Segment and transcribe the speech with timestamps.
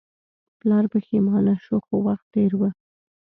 [0.59, 2.61] پلار پښیمانه شو خو وخت تیر و.